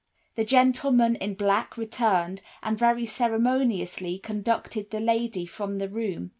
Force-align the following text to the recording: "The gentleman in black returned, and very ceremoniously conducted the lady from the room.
"The 0.33 0.43
gentleman 0.43 1.15
in 1.15 1.35
black 1.35 1.77
returned, 1.77 2.41
and 2.63 2.75
very 2.75 3.05
ceremoniously 3.05 4.17
conducted 4.17 4.89
the 4.89 4.99
lady 4.99 5.45
from 5.45 5.77
the 5.77 5.89
room. 5.89 6.29